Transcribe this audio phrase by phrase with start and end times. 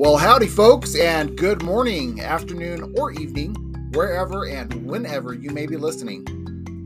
[0.00, 3.54] Well, howdy, folks, and good morning, afternoon, or evening,
[3.92, 6.24] wherever and whenever you may be listening.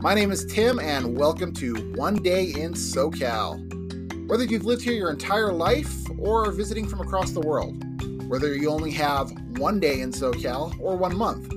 [0.01, 4.27] My name is Tim, and welcome to One Day in SoCal.
[4.27, 7.81] Whether you've lived here your entire life or are visiting from across the world,
[8.29, 11.49] whether you only have one day in SoCal or one month,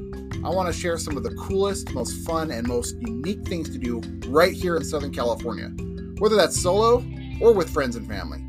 [0.45, 3.78] I want to share some of the coolest, most fun, and most unique things to
[3.78, 5.70] do right here in Southern California,
[6.19, 7.05] whether that's solo
[7.41, 8.48] or with friends and family.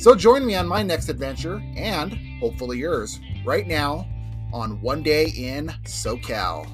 [0.00, 4.08] So join me on my next adventure and hopefully yours right now
[4.50, 6.66] on One Day in SoCal.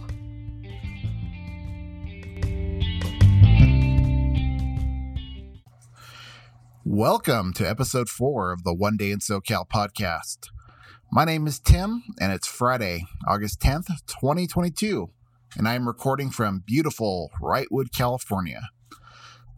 [6.84, 10.46] Welcome to episode four of the One Day in SoCal podcast.
[11.11, 15.11] My name is Tim, and it's Friday, August 10th, 2022,
[15.56, 18.68] and I am recording from beautiful Wrightwood, California.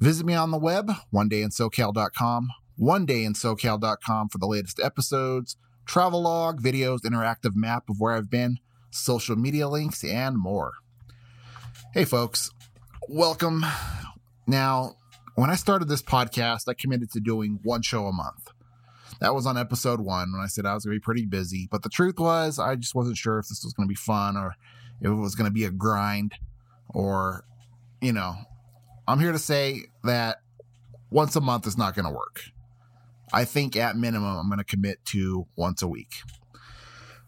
[0.00, 2.48] Visit me on the web, onedayinsocal.com,
[2.80, 8.58] onedayinsocal.com for the latest episodes, travel log, videos, interactive map of where I've been,
[8.90, 10.74] social media links, and more.
[11.92, 12.50] Hey, folks,
[13.08, 13.64] welcome.
[14.46, 14.96] Now,
[15.34, 18.50] when I started this podcast, I committed to doing one show a month.
[19.20, 21.68] That was on episode one when I said I was going to be pretty busy.
[21.70, 24.36] But the truth was, I just wasn't sure if this was going to be fun
[24.36, 24.54] or
[25.00, 26.34] if it was going to be a grind
[26.88, 27.44] or,
[28.00, 28.34] you know,
[29.06, 30.38] I'm here to say that
[31.10, 32.42] once a month is not going to work.
[33.32, 36.14] I think at minimum, I'm going to commit to once a week.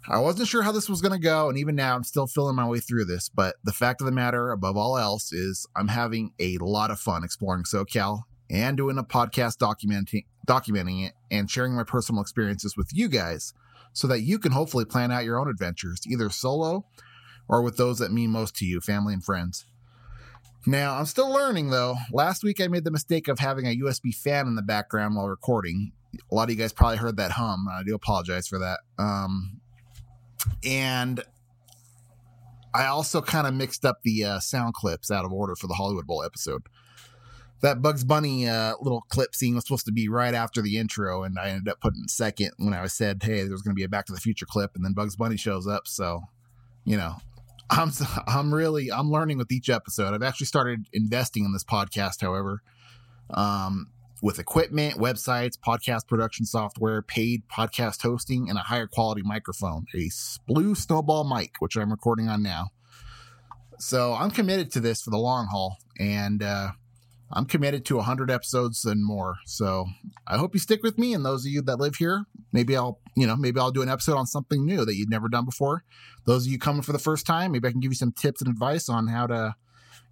[0.08, 2.56] I wasn't sure how this was going to go, and even now, I'm still feeling
[2.56, 3.28] my way through this.
[3.28, 6.98] But the fact of the matter, above all else, is I'm having a lot of
[6.98, 12.76] fun exploring SoCal and doing a podcast documenting documenting it and sharing my personal experiences
[12.76, 13.52] with you guys,
[13.92, 16.86] so that you can hopefully plan out your own adventures, either solo
[17.46, 19.66] or with those that mean most to you, family and friends.
[20.66, 21.96] Now, I'm still learning though.
[22.12, 25.28] Last week I made the mistake of having a USB fan in the background while
[25.28, 25.92] recording.
[26.30, 27.66] A lot of you guys probably heard that hum.
[27.70, 28.80] I do apologize for that.
[28.98, 29.60] Um,
[30.64, 31.22] and
[32.74, 35.74] I also kind of mixed up the uh, sound clips out of order for the
[35.74, 36.62] Hollywood Bowl episode.
[37.62, 41.24] That Bugs Bunny uh, little clip scene was supposed to be right after the intro,
[41.24, 43.88] and I ended up putting second when I said, "Hey, there's going to be a
[43.88, 45.86] Back to the Future clip," and then Bugs Bunny shows up.
[45.86, 46.22] So,
[46.86, 47.16] you know,
[47.70, 47.92] I'm
[48.26, 50.12] I'm really I'm learning with each episode.
[50.12, 52.62] I've actually started investing in this podcast, however,
[53.32, 53.90] um,
[54.22, 60.10] with equipment, websites, podcast production software, paid podcast hosting, and a higher quality microphone, a
[60.46, 62.70] Blue Snowball mic, which I'm recording on now.
[63.78, 66.72] So I'm committed to this for the long haul, and uh,
[67.32, 69.36] I'm committed to 100 episodes and more.
[69.46, 69.86] So
[70.26, 71.14] I hope you stick with me.
[71.14, 73.88] And those of you that live here, maybe I'll, you know, maybe I'll do an
[73.88, 75.84] episode on something new that you've never done before.
[76.24, 78.40] Those of you coming for the first time, maybe I can give you some tips
[78.42, 79.54] and advice on how to,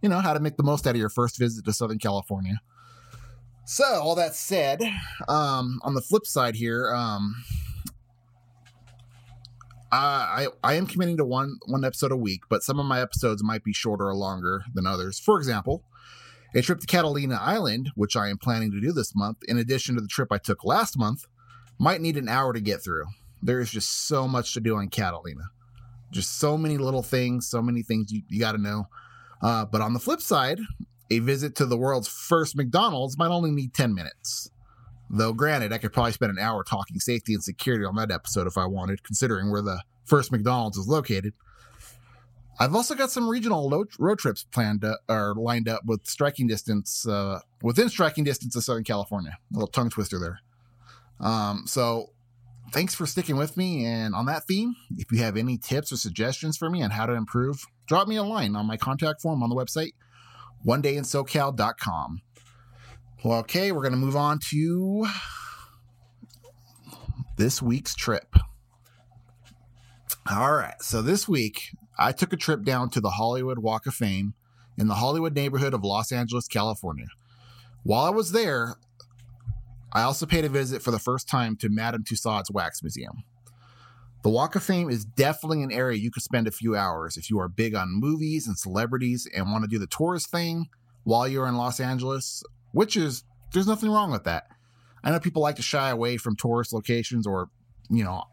[0.00, 2.60] you know, how to make the most out of your first visit to Southern California.
[3.64, 4.80] So all that said,
[5.28, 7.34] um, on the flip side here, um,
[9.90, 13.42] I I am committing to one one episode a week, but some of my episodes
[13.42, 15.18] might be shorter or longer than others.
[15.18, 15.82] For example,
[16.54, 19.94] a trip to Catalina Island, which I am planning to do this month, in addition
[19.94, 21.26] to the trip I took last month,
[21.78, 23.04] might need an hour to get through.
[23.42, 25.44] There is just so much to do on Catalina.
[26.10, 28.88] Just so many little things, so many things you, you got to know.
[29.42, 30.58] Uh, but on the flip side,
[31.10, 34.50] a visit to the world's first McDonald's might only need 10 minutes.
[35.10, 38.46] Though, granted, I could probably spend an hour talking safety and security on that episode
[38.46, 41.32] if I wanted, considering where the first McDonald's is located.
[42.60, 47.06] I've also got some regional road trips planned uh, or lined up with striking distance
[47.06, 49.38] uh, within striking distance of Southern California.
[49.52, 50.40] A little tongue twister there.
[51.20, 52.10] Um, so
[52.72, 53.84] thanks for sticking with me.
[53.86, 57.06] And on that theme, if you have any tips or suggestions for me on how
[57.06, 59.92] to improve, drop me a line on my contact form on the website,
[60.62, 62.22] one day in SoCal.com.
[63.24, 65.06] Well, okay, we're going to move on to
[67.36, 68.36] this week's trip.
[70.30, 73.94] All right, so this week I took a trip down to the Hollywood Walk of
[73.94, 74.34] Fame
[74.78, 77.08] in the Hollywood neighborhood of Los Angeles, California.
[77.82, 78.76] While I was there,
[79.92, 83.24] I also paid a visit for the first time to Madame Tussauds Wax Museum.
[84.22, 87.30] The Walk of Fame is definitely an area you could spend a few hours if
[87.30, 90.68] you are big on movies and celebrities and want to do the tourist thing
[91.04, 92.42] while you're in Los Angeles,
[92.72, 94.48] which is, there's nothing wrong with that.
[95.02, 97.48] I know people like to shy away from tourist locations or,
[97.88, 98.24] you know,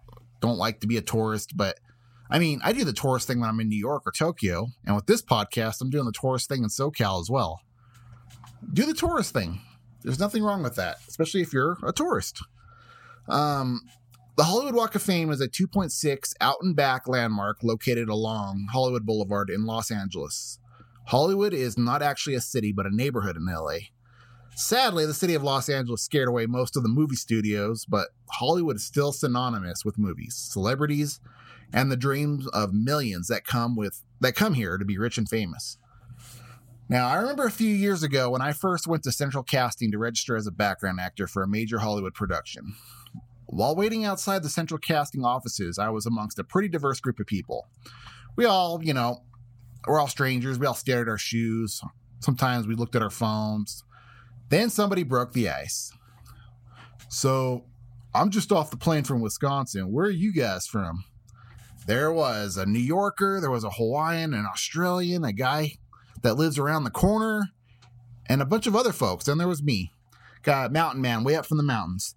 [0.42, 1.80] don't like to be a tourist, but
[2.30, 4.68] I mean, I do the tourist thing when I'm in New York or Tokyo.
[4.86, 7.62] And with this podcast, I'm doing the tourist thing in SoCal as well.
[8.74, 9.62] Do the tourist thing.
[10.04, 12.44] There's nothing wrong with that, especially if you're a tourist.
[13.28, 13.82] Um,
[14.38, 19.06] the Hollywood Walk of Fame is a 2.6 out and back landmark located along Hollywood
[19.06, 20.60] Boulevard in Los Angeles.
[21.08, 23.78] Hollywood is not actually a city, but a neighborhood in LA.
[24.56, 28.78] Sadly, the city of Los Angeles scared away most of the movie studios, but Hollywood
[28.78, 31.20] is still synonymous with movies, celebrities,
[31.74, 35.28] and the dreams of millions that come with that come here to be rich and
[35.28, 35.78] famous.
[36.88, 39.98] Now, I remember a few years ago when I first went to Central Casting to
[39.98, 42.76] register as a background actor for a major Hollywood production.
[43.48, 47.28] While waiting outside the central casting offices, I was amongst a pretty diverse group of
[47.28, 47.68] people.
[48.36, 49.24] We all, you know,
[49.88, 50.60] we're all strangers.
[50.60, 51.82] We all stared at our shoes.
[52.20, 53.84] Sometimes we looked at our phones.
[54.50, 55.92] Then somebody broke the ice.
[57.10, 57.66] So,
[58.14, 59.92] I'm just off the plane from Wisconsin.
[59.92, 61.04] Where are you guys from?
[61.86, 65.78] There was a New Yorker, there was a Hawaiian, an Australian, a guy
[66.24, 67.52] that lives around the corner,
[68.28, 69.26] and a bunch of other folks.
[69.26, 69.92] Then there was me,
[70.42, 72.16] got mountain man way up from the mountains.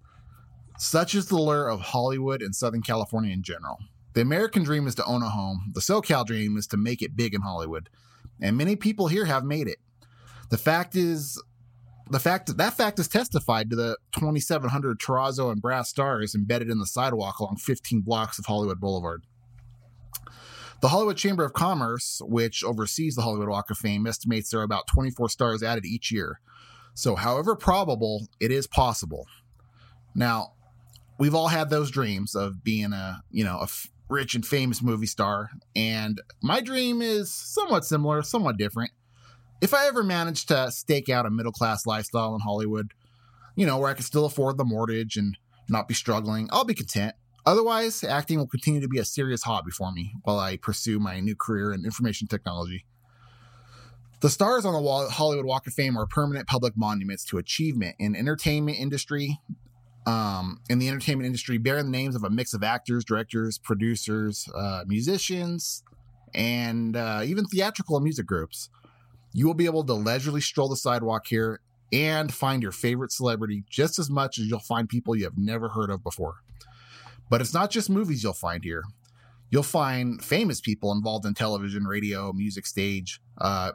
[0.79, 3.79] Such is the lure of Hollywood and Southern California in general.
[4.15, 5.73] The American dream is to own a home.
[5.75, 7.91] The SoCal dream is to make it big in Hollywood.
[8.41, 9.79] And many people here have made it.
[10.51, 11.43] The fact is,
[12.11, 16.71] the fact that that fact is testified to the 2,700 terrazzo and brass stars embedded
[16.71, 19.25] in the sidewalk along 15 blocks of Hollywood Boulevard.
[20.81, 24.65] The Hollywood Chamber of Commerce, which oversees the Hollywood Walk of Fame, estimates there are
[24.65, 26.41] about 24 stars added each year.
[26.95, 29.27] So, however probable, it is possible.
[30.15, 30.53] Now,
[31.19, 34.83] we've all had those dreams of being a you know a f- rich and famous
[34.83, 38.91] movie star and my dream is somewhat similar somewhat different
[39.61, 42.95] if i ever manage to stake out a middle class lifestyle in hollywood
[43.55, 45.37] you know where i can still afford the mortgage and
[45.69, 47.15] not be struggling i'll be content
[47.47, 51.21] otherwise acting will continue to be a serious hobby for me while i pursue my
[51.21, 52.85] new career in information technology
[54.21, 57.95] the stars on the wall Hollywood Walk of Fame are permanent public monuments to achievement
[58.01, 59.39] in entertainment industry,
[60.07, 64.49] um, in the entertainment industry bearing the names of a mix of actors, directors, producers,
[64.57, 65.85] uh, musicians,
[66.35, 68.71] and uh, even theatrical and music groups.
[69.33, 71.61] You will be able to leisurely stroll the sidewalk here
[71.93, 75.69] and find your favorite celebrity just as much as you'll find people you have never
[75.69, 76.37] heard of before.
[77.31, 78.85] But it's not just movies you'll find here.
[79.51, 83.21] You'll find famous people involved in television, radio, music, stage.
[83.39, 83.73] Uh,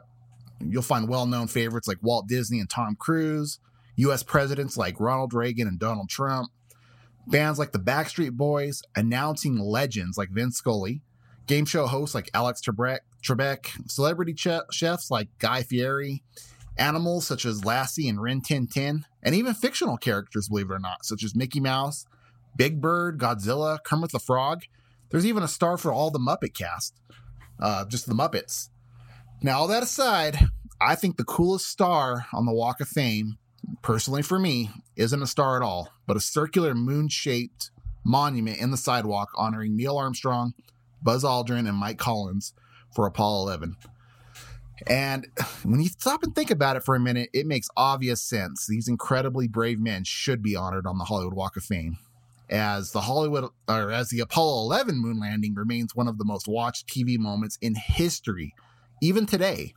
[0.60, 3.58] you'll find well known favorites like Walt Disney and Tom Cruise,
[3.96, 6.50] US presidents like Ronald Reagan and Donald Trump,
[7.26, 11.02] bands like the Backstreet Boys, announcing legends like Vince Scully,
[11.46, 16.22] game show hosts like Alex Trebek, celebrity ch- chefs like Guy Fieri,
[16.76, 20.78] animals such as Lassie and Rin Tin Tin, and even fictional characters, believe it or
[20.78, 22.06] not, such as Mickey Mouse,
[22.56, 24.62] Big Bird, Godzilla, Kermit the Frog.
[25.10, 27.00] There's even a star for all the Muppet cast,
[27.60, 28.68] uh, just the Muppets.
[29.42, 30.38] Now, all that aside,
[30.80, 33.38] I think the coolest star on the Walk of Fame
[33.82, 37.70] personally for me, isn't a star at all, but a circular moon shaped
[38.04, 40.54] monument in the sidewalk honoring Neil Armstrong,
[41.02, 42.52] Buzz Aldrin, and Mike Collins
[42.94, 43.76] for Apollo 11.
[44.86, 45.26] And
[45.62, 48.66] when you stop and think about it for a minute, it makes obvious sense.
[48.66, 51.98] These incredibly brave men should be honored on the Hollywood Walk of Fame.
[52.50, 56.46] As the Hollywood or as the Apollo 11 moon landing remains one of the most
[56.46, 58.54] watched TV moments in history,
[59.00, 59.72] even today.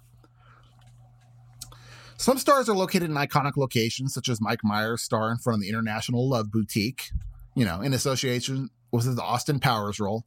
[2.18, 5.62] Some stars are located in iconic locations, such as Mike Myers' star in front of
[5.62, 7.12] the International Love Boutique,
[7.56, 10.26] you know, in association with his Austin Powers role.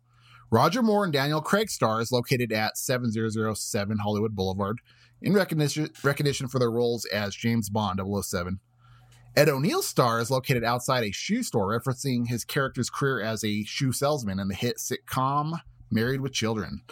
[0.52, 4.78] Roger Moore and Daniel Craig stars located at 7007 Hollywood Boulevard
[5.22, 8.60] in recognition, recognition for their roles as James Bond 007.
[9.36, 13.62] Ed O'Neill's star is located outside a shoe store, referencing his character's career as a
[13.62, 15.60] shoe salesman in the hit sitcom
[15.90, 16.82] Married with Children.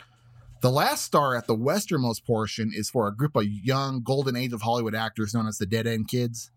[0.60, 4.52] The last star at the westernmost portion is for a group of young golden age
[4.52, 6.50] of Hollywood actors known as the Dead End Kids.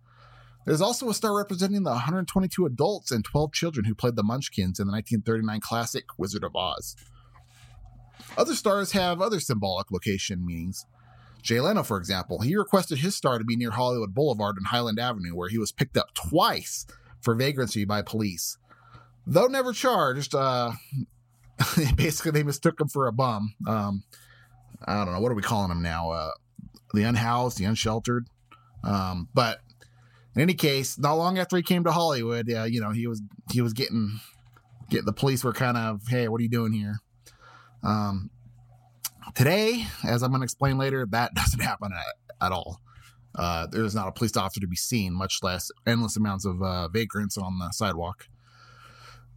[0.65, 4.79] There's also a star representing the 122 adults and 12 children who played the Munchkins
[4.79, 6.95] in the 1939 classic Wizard of Oz.
[8.37, 10.85] Other stars have other symbolic location meanings.
[11.41, 14.99] Jay Leno, for example, he requested his star to be near Hollywood Boulevard and Highland
[14.99, 16.85] Avenue, where he was picked up twice
[17.21, 18.57] for vagrancy by police.
[19.25, 20.73] Though never charged, uh,
[21.95, 23.55] basically they mistook him for a bum.
[23.67, 24.03] Um,
[24.85, 26.11] I don't know what are we calling him now?
[26.11, 26.31] Uh,
[26.93, 28.27] the unhoused, the unsheltered.
[28.83, 29.59] Um, but
[30.35, 33.21] in any case, not long after he came to Hollywood, uh, you know, he was
[33.51, 34.19] he was getting
[34.89, 36.99] get the police were kind of, hey, what are you doing here?
[37.83, 38.29] Um,
[39.35, 42.81] today, as I'm going to explain later, that doesn't happen at, at all.
[43.33, 46.87] Uh, there's not a police officer to be seen, much less endless amounts of uh,
[46.89, 48.27] vagrants on the sidewalk.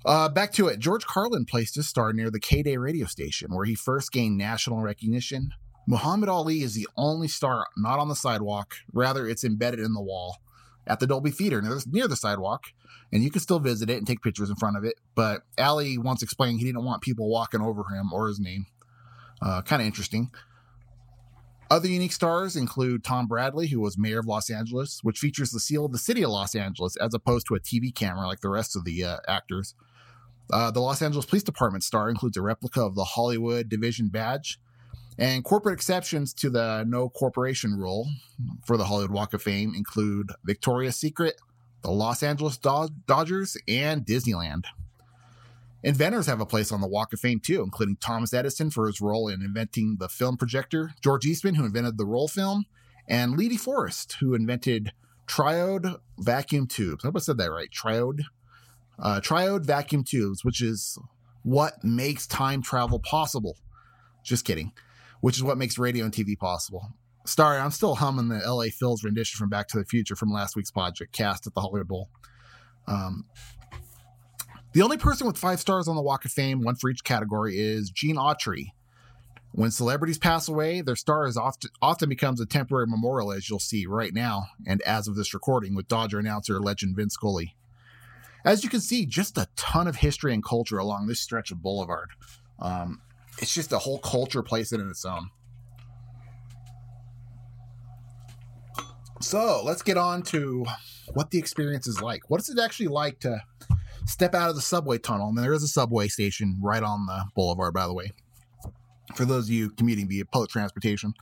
[0.04, 0.78] Uh, back to it.
[0.78, 4.80] George Carlin placed his star near the KDAY radio station, where he first gained national
[4.80, 5.50] recognition.
[5.86, 10.02] Muhammad Ali is the only star not on the sidewalk, rather, it's embedded in the
[10.02, 10.38] wall
[10.86, 12.66] at the Dolby Theater near the sidewalk,
[13.12, 14.94] and you can still visit it and take pictures in front of it.
[15.14, 18.66] But Ali once explained he didn't want people walking over him or his name.
[19.42, 20.30] Uh, kind of interesting.
[21.70, 25.60] Other unique stars include Tom Bradley, who was mayor of Los Angeles, which features the
[25.60, 28.50] seal of the city of Los Angeles as opposed to a TV camera like the
[28.50, 29.74] rest of the uh, actors.
[30.52, 34.60] Uh, the Los Angeles Police Department star includes a replica of the Hollywood Division badge.
[35.16, 38.08] And corporate exceptions to the no corporation rule
[38.66, 41.40] for the Hollywood Walk of Fame include Victoria's Secret,
[41.82, 44.64] the Los Angeles Dodgers, and Disneyland.
[45.84, 49.02] Inventors have a place on the Walk of Fame too, including Thomas Edison for his
[49.02, 52.64] role in inventing the film projector, George Eastman, who invented the roll film,
[53.06, 54.92] and Lee DeForest, who invented
[55.26, 57.04] triode vacuum tubes.
[57.04, 57.68] I hope I said that right.
[57.70, 58.22] Triode.
[58.98, 60.98] Uh, triode vacuum tubes, which is
[61.42, 63.58] what makes time travel possible.
[64.24, 64.72] Just kidding.
[65.20, 66.94] Which is what makes radio and TV possible.
[67.26, 70.56] Sorry, I'm still humming the LA Phil's rendition from Back to the Future from last
[70.56, 72.08] week's project, cast at the Hollywood Bowl.
[72.86, 73.26] Um,
[74.74, 77.58] the only person with five stars on the Walk of Fame, one for each category,
[77.58, 78.72] is Gene Autry.
[79.52, 83.60] When celebrities pass away, their star is often often becomes a temporary memorial, as you'll
[83.60, 87.54] see right now, and as of this recording, with Dodger announcer legend Vince Scully.
[88.44, 91.62] As you can see, just a ton of history and culture along this stretch of
[91.62, 92.10] Boulevard.
[92.58, 93.00] Um,
[93.38, 95.30] it's just a whole culture place in its own.
[99.20, 100.66] So let's get on to
[101.12, 102.28] what the experience is like.
[102.28, 103.40] What is it actually like to
[104.06, 105.28] step out of the subway tunnel.
[105.28, 108.12] And there is a subway station right on the boulevard, by the way,
[109.14, 111.14] for those of you commuting via public transportation.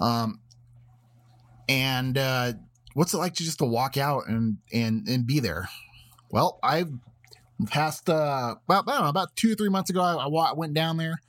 [0.00, 0.40] Um,
[1.68, 2.52] and uh,
[2.94, 5.68] what's it like to just to walk out and and and be there?
[6.30, 6.90] Well, I've
[7.66, 10.02] passed uh, about I don't know about two or three months ago.
[10.02, 11.20] I, I went down there,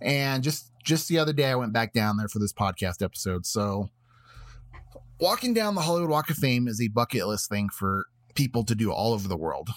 [0.00, 3.46] and just just the other day I went back down there for this podcast episode.
[3.46, 3.90] So,
[5.18, 8.74] walking down the Hollywood Walk of Fame is a bucket list thing for people to
[8.74, 9.70] do all over the world.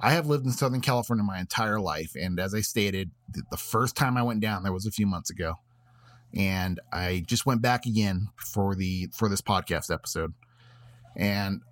[0.00, 2.12] I have lived in Southern California my entire life.
[2.14, 3.10] And as I stated,
[3.50, 5.54] the first time I went down there was a few months ago.
[6.34, 10.34] And I just went back again for the for this podcast episode.
[11.16, 11.62] And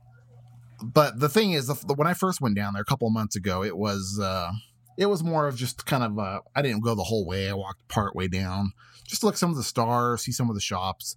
[0.82, 3.62] but the thing is, when I first went down there a couple of months ago,
[3.62, 4.52] it was uh,
[4.96, 7.48] it was more of just kind of uh, I didn't go the whole way.
[7.50, 8.72] I walked part way down,
[9.06, 11.16] just to look some of the stars, see some of the shops.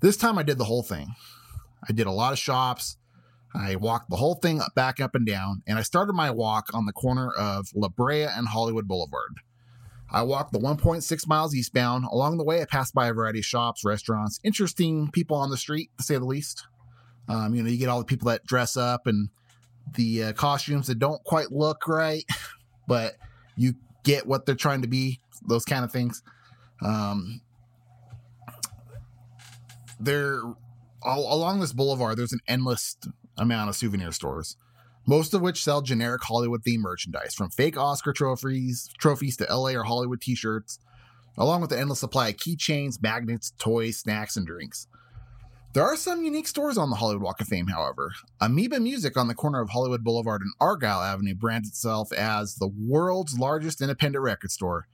[0.00, 1.14] This time I did the whole thing.
[1.88, 2.96] I did a lot of shops.
[3.54, 6.86] I walked the whole thing back up and down, and I started my walk on
[6.86, 9.40] the corner of La Brea and Hollywood Boulevard.
[10.10, 12.04] I walked the 1.6 miles eastbound.
[12.04, 15.56] Along the way, I passed by a variety of shops, restaurants, interesting people on the
[15.56, 16.66] street, to say the least.
[17.28, 19.28] Um, you know, you get all the people that dress up and
[19.94, 22.24] the uh, costumes that don't quite look right,
[22.88, 23.16] but
[23.56, 26.22] you get what they're trying to be, those kind of things.
[26.80, 27.42] Um,
[30.00, 30.40] there,
[31.02, 32.96] all along this boulevard, there's an endless
[33.38, 34.56] amount of souvenir stores,
[35.06, 39.70] most of which sell generic Hollywood themed merchandise, from fake Oscar trophies, trophies to LA
[39.70, 40.78] or Hollywood t-shirts,
[41.36, 44.86] along with the endless supply of keychains, magnets, toys, snacks, and drinks.
[45.74, 48.12] There are some unique stores on the Hollywood Walk of Fame, however.
[48.40, 52.68] Amoeba Music on the corner of Hollywood Boulevard and Argyle Avenue brands itself as the
[52.68, 54.88] world's largest independent record store.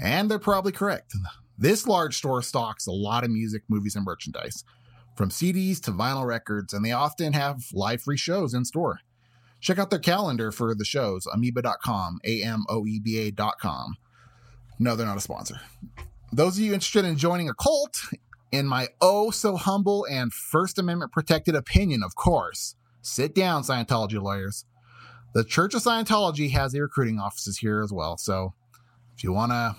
[0.00, 1.12] And they're probably correct.
[1.56, 4.64] This large store stocks a lot of music, movies, and merchandise
[5.14, 9.00] from CDs to vinyl records, and they often have live free shows in store.
[9.60, 13.96] Check out their calendar for the shows, amoeba.com, A M O E B A.com.
[14.78, 15.60] No, they're not a sponsor.
[16.32, 18.00] Those of you interested in joining a cult,
[18.50, 24.20] in my oh so humble and First Amendment protected opinion, of course, sit down, Scientology
[24.20, 24.64] lawyers.
[25.32, 28.16] The Church of Scientology has the recruiting offices here as well.
[28.16, 28.54] So
[29.16, 29.76] if you want to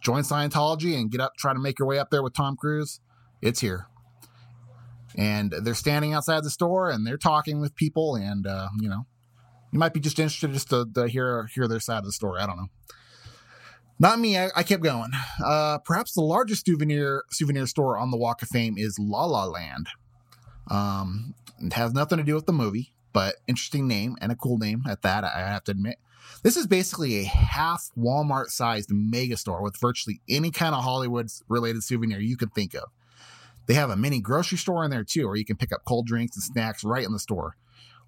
[0.00, 3.00] join Scientology and get up, try to make your way up there with Tom Cruise,
[3.42, 3.88] it's here
[5.16, 9.06] and they're standing outside the store and they're talking with people and uh, you know
[9.72, 12.40] you might be just interested just to, to, hear hear their side of the story
[12.40, 12.68] i don't know
[13.98, 14.36] Not me.
[14.36, 15.12] I, I kept going.
[15.44, 19.44] Uh, perhaps the largest souvenir souvenir store on the Walk of Fame is La La
[19.44, 19.88] Land.
[20.68, 24.58] Um, it has nothing to do with the movie, but interesting name and a cool
[24.58, 25.24] name at that.
[25.24, 25.98] I have to admit.
[26.42, 31.28] This is basically a half Walmart sized mega store with virtually any kind of Hollywood
[31.48, 32.90] related souvenir you can think of.
[33.66, 36.06] They have a mini grocery store in there too, where you can pick up cold
[36.06, 37.56] drinks and snacks right in the store.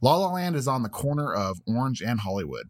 [0.02, 2.66] La La Land is on the corner of Orange and Hollywood.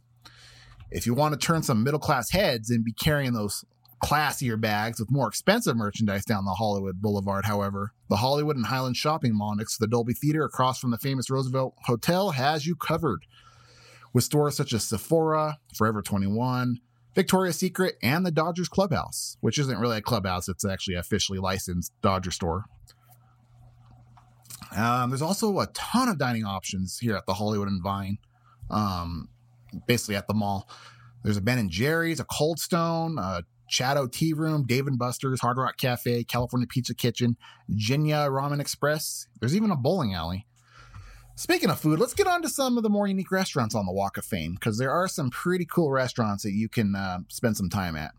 [0.90, 3.64] If you want to turn some middle class heads and be carrying those
[4.04, 8.96] classier bags with more expensive merchandise down the Hollywood Boulevard, however, the Hollywood and Highland
[8.96, 12.76] Shopping Mall next to the Dolby Theater across from the famous Roosevelt Hotel has you
[12.76, 13.26] covered.
[14.12, 16.78] With stores such as Sephora, Forever 21,
[17.16, 21.38] Victoria's Secret, and the Dodgers Clubhouse, which isn't really a clubhouse, it's actually an officially
[21.38, 22.66] licensed Dodger store.
[24.76, 28.18] Um, there's also a ton of dining options here at the Hollywood and Vine,
[28.70, 29.30] um,
[29.86, 30.68] basically at the mall.
[31.24, 35.40] There's a Ben and Jerry's, a Cold Stone, a Chatto Tea Room, Dave and Buster's,
[35.40, 37.36] Hard Rock Cafe, California Pizza Kitchen,
[37.72, 39.26] Jinya Ramen Express.
[39.40, 40.46] There's even a bowling alley.
[41.38, 43.92] Speaking of food, let's get on to some of the more unique restaurants on the
[43.92, 47.58] Walk of Fame because there are some pretty cool restaurants that you can uh, spend
[47.58, 48.12] some time at.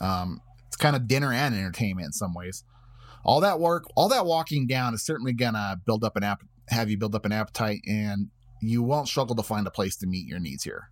[0.00, 2.62] Um, it's kind of dinner and entertainment in some ways.
[3.24, 6.88] All that work, all that walking down is certainly gonna build up an app, have
[6.88, 8.28] you build up an appetite, and
[8.60, 10.88] you won't struggle to find a place to meet your needs here.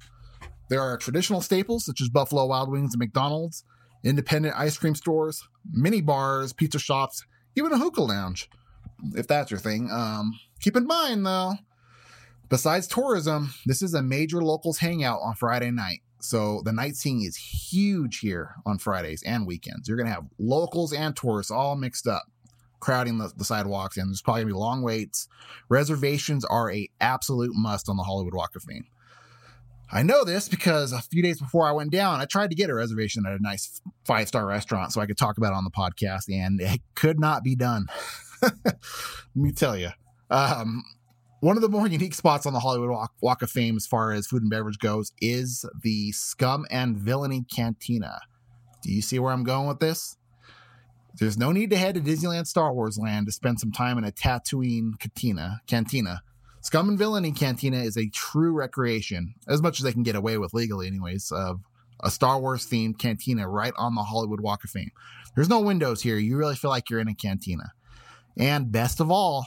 [0.68, 3.64] There are traditional staples such as Buffalo Wild Wings and McDonald's,
[4.02, 7.25] independent ice cream stores, mini bars, pizza shops,
[7.56, 8.50] even a hookah lounge,
[9.14, 9.88] if that's your thing.
[9.92, 11.54] Um, keep in mind though,
[12.48, 16.00] besides tourism, this is a major locals hangout on Friday night.
[16.20, 19.88] So the night scene is huge here on Fridays and weekends.
[19.88, 22.24] You're gonna have locals and tourists all mixed up,
[22.78, 25.28] crowding the, the sidewalks, and there's probably gonna be long waits.
[25.68, 28.86] Reservations are a absolute must on the Hollywood Walk of Fame.
[29.92, 32.70] I know this because a few days before I went down, I tried to get
[32.70, 35.64] a reservation at a nice five star restaurant so I could talk about it on
[35.64, 37.86] the podcast, and it could not be done.
[38.42, 38.76] Let
[39.34, 39.90] me tell you.
[40.30, 40.84] Um,
[41.40, 44.12] one of the more unique spots on the Hollywood Walk, Walk of Fame as far
[44.12, 48.21] as food and beverage goes is the Scum and Villainy Cantina.
[48.82, 50.16] Do you see where I'm going with this?
[51.19, 54.04] There's no need to head to Disneyland Star Wars Land to spend some time in
[54.04, 55.60] a Tatooine cantina.
[55.66, 56.23] Cantina.
[56.62, 60.38] Scum and Villainy Cantina is a true recreation, as much as they can get away
[60.38, 61.60] with legally, anyways, of
[62.02, 64.90] a Star Wars themed cantina right on the Hollywood Walk of Fame.
[65.34, 66.16] There's no windows here.
[66.16, 67.73] You really feel like you're in a cantina.
[68.38, 69.47] And best of all,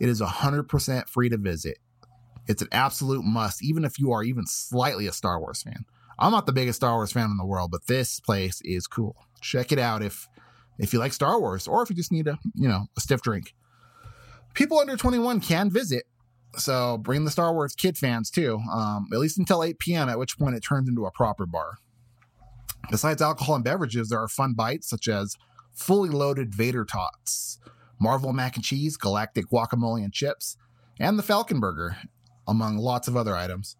[0.00, 1.78] it is 100% free to visit.
[2.48, 5.84] It's an absolute must, even if you are even slightly a Star Wars fan.
[6.18, 9.16] I'm not the biggest Star Wars fan in the world, but this place is cool.
[9.40, 10.28] Check it out if
[10.78, 13.20] if you like Star Wars or if you just need a, you know, a stiff
[13.20, 13.54] drink.
[14.54, 16.04] People under 21 can visit.
[16.56, 20.18] So bring the Star Wars kid fans too, um, at least until 8 p.m., at
[20.18, 21.74] which point it turns into a proper bar.
[22.90, 25.36] Besides alcohol and beverages, there are fun bites such as
[25.72, 27.58] fully loaded Vader Tots,
[28.00, 30.56] Marvel mac and cheese, galactic guacamole and chips,
[30.98, 31.96] and the Falcon Burger,
[32.48, 33.76] among lots of other items.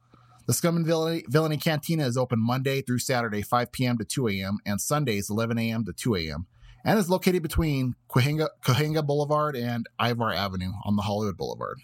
[0.46, 3.98] The Scum and Villainy, Villainy Cantina is open Monday through Saturday, 5 p.m.
[3.98, 5.84] to 2 a.m., and Sundays, 11 a.m.
[5.84, 6.46] to 2 a.m.,
[6.84, 11.78] and is located between Cahuenga Boulevard and Ivar Avenue on the Hollywood Boulevard.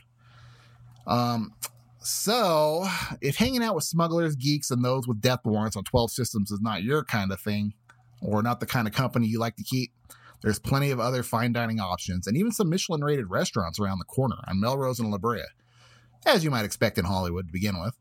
[1.07, 1.53] Um,
[2.01, 2.87] so,
[3.21, 6.61] if hanging out with smugglers, geeks, and those with death warrants on 12 systems is
[6.61, 7.75] not your kind of thing,
[8.21, 9.93] or not the kind of company you like to keep,
[10.47, 14.05] there's plenty of other fine dining options and even some Michelin rated restaurants around the
[14.05, 15.43] corner on Melrose and La Brea,
[16.25, 17.97] as you might expect in Hollywood to begin with.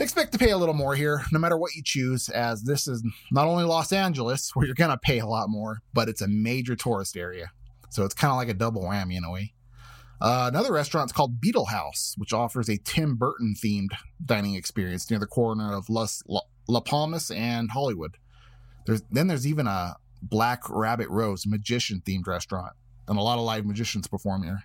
[0.00, 3.00] Expect to pay a little more here, no matter what you choose, as this is
[3.30, 6.26] not only Los Angeles, where you're going to pay a lot more, but it's a
[6.26, 7.52] major tourist area.
[7.90, 9.54] So it's kind of like a double whammy in a way.
[10.20, 13.90] Uh, another restaurant is called Beetle House, which offers a Tim Burton themed
[14.24, 18.16] dining experience near the corner of Las, La, La Palmas and Hollywood.
[18.84, 19.94] There's, then there's even a
[20.28, 22.72] Black Rabbit Rose magician themed restaurant,
[23.08, 24.62] and a lot of live magicians perform here.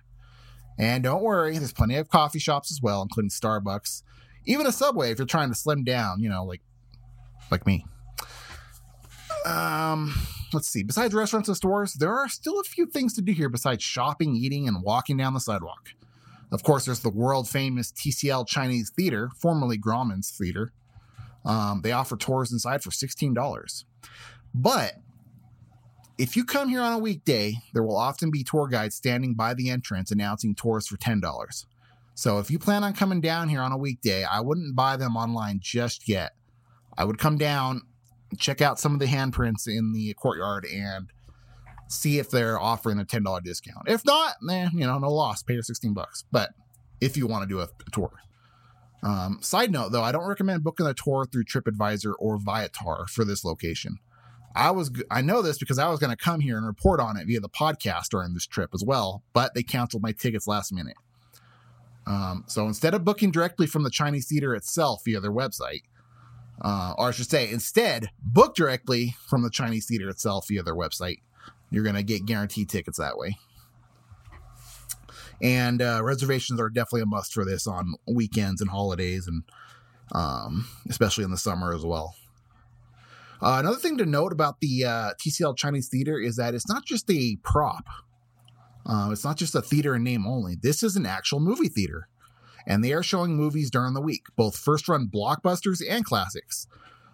[0.78, 4.02] And don't worry, there's plenty of coffee shops as well, including Starbucks,
[4.46, 6.62] even a Subway if you're trying to slim down, you know, like
[7.50, 7.84] like me.
[9.44, 10.14] Um,
[10.52, 10.82] let's see.
[10.82, 14.34] Besides restaurants and stores, there are still a few things to do here besides shopping,
[14.34, 15.90] eating, and walking down the sidewalk.
[16.50, 20.72] Of course, there's the world famous TCL Chinese Theater, formerly Grauman's Theater.
[21.44, 23.84] Um, they offer tours inside for $16.
[24.54, 24.94] But
[26.18, 29.54] if you come here on a weekday, there will often be tour guides standing by
[29.54, 31.64] the entrance announcing tours for $10.
[32.14, 35.16] So if you plan on coming down here on a weekday, I wouldn't buy them
[35.16, 36.32] online just yet.
[36.96, 37.82] I would come down,
[38.38, 41.08] check out some of the handprints in the courtyard, and
[41.88, 43.88] see if they're offering a $10 discount.
[43.88, 45.42] If not, then, you know, no loss.
[45.42, 46.24] Pay your 16 bucks.
[46.30, 46.50] But
[47.00, 48.12] if you want to do a, a tour.
[49.02, 53.24] Um, side note though, I don't recommend booking a tour through TripAdvisor or Viator for
[53.24, 53.98] this location.
[54.54, 57.16] I was I know this because I was going to come here and report on
[57.16, 60.72] it via the podcast during this trip as well, but they canceled my tickets last
[60.72, 60.96] minute.
[62.06, 65.82] Um, so instead of booking directly from the Chinese theater itself via their website,
[66.60, 70.76] uh, or I should say, instead book directly from the Chinese theater itself via their
[70.76, 71.20] website.
[71.70, 73.38] You're going to get guaranteed tickets that way.
[75.40, 79.42] And uh, reservations are definitely a must for this on weekends and holidays, and
[80.12, 82.14] um, especially in the summer as well.
[83.42, 86.84] Uh, another thing to note about the uh, TCL Chinese Theater is that it's not
[86.84, 87.84] just a prop.
[88.86, 90.56] Uh, it's not just a theater in name only.
[90.60, 92.08] This is an actual movie theater.
[92.68, 96.68] And they are showing movies during the week, both first run blockbusters and classics.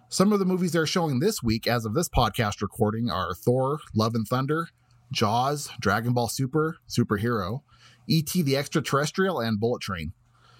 [0.07, 3.79] Some of the movies they're showing this week, as of this podcast recording, are Thor,
[3.95, 4.67] Love and Thunder,
[5.11, 7.61] Jaws, Dragon Ball Super, Superhero,
[8.07, 8.43] E.T.
[8.43, 10.13] the Extraterrestrial, and Bullet Train.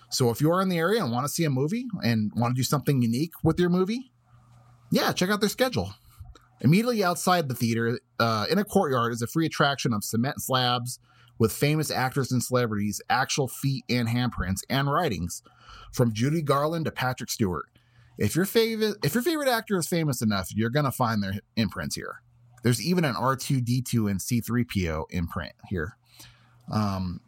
[0.09, 2.59] So if you're in the area and want to see a movie and want to
[2.59, 4.11] do something unique with your movie,
[4.91, 5.93] yeah, check out their schedule.
[6.61, 10.99] Immediately outside the theater, uh, in a courtyard, is a free attraction of cement slabs
[11.37, 15.41] with famous actors and celebrities' actual feet and handprints and writings,
[15.93, 17.65] from Judy Garland to Patrick Stewart.
[18.17, 21.95] If your favorite if your favorite actor is famous enough, you're gonna find their imprints
[21.95, 22.21] here.
[22.63, 25.95] There's even an R2D2 and C3PO imprint here.
[26.69, 27.21] Um,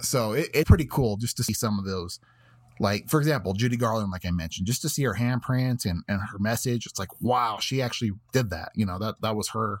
[0.00, 2.20] so it, it's pretty cool just to see some of those
[2.80, 6.20] like for example judy garland like i mentioned just to see her handprint and, and
[6.32, 9.80] her message it's like wow she actually did that you know that that was her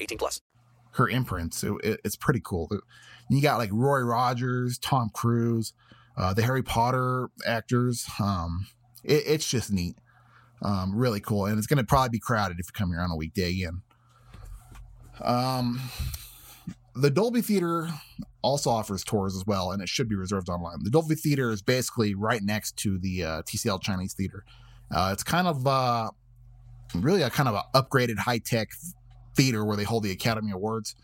[0.01, 0.41] 18 plus.
[0.93, 2.69] her imprints it, it- it's pretty cool.
[3.29, 5.73] You got like roy rogers tom cruise
[6.17, 8.67] uh, the harry potter actors um,
[9.03, 9.95] it, it's just neat.
[10.63, 13.09] Um, really cool and it's going to probably be crowded if you come here on
[13.09, 13.81] a weekday again.
[15.21, 15.79] Um,
[16.95, 17.89] the dolby theater
[18.41, 20.83] also offers tours as well and it should be reserved online.
[20.83, 24.43] The dolby theater is basically right next to the uh, tcl chinese theater.
[24.93, 26.09] Uh, it's kind of uh,
[26.95, 28.69] really a kind of a upgraded high-tech
[29.35, 30.95] theater where they hold the academy awards.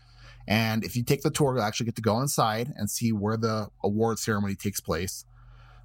[0.46, 3.36] And if you take the tour you'll actually get to go inside and see where
[3.36, 5.24] the award ceremony takes place.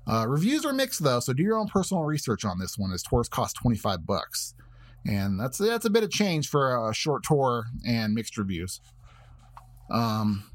[0.05, 3.03] Uh, reviews are mixed though so do your own personal research on this one as
[3.03, 4.53] tours cost 25 bucks.
[5.05, 8.79] And that's that's a bit of change for a short tour and mixed reviews.
[9.89, 10.45] Um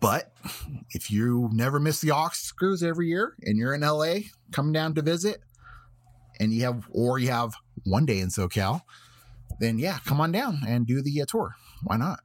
[0.00, 0.32] but
[0.90, 4.14] if you never miss the Oscars every year and you're in LA
[4.50, 5.40] coming down to visit
[6.40, 7.54] and you have or you have
[7.84, 8.82] one day in SoCal,
[9.58, 11.54] then yeah, come on down and do the uh, tour.
[11.82, 12.20] Why not?